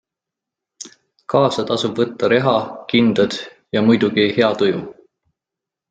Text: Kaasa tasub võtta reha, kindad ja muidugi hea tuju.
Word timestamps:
Kaasa 1.33 1.65
tasub 1.73 2.01
võtta 2.03 2.31
reha, 2.35 2.55
kindad 2.95 3.39
ja 3.77 3.87
muidugi 3.91 4.29
hea 4.39 4.51
tuju. 4.63 4.85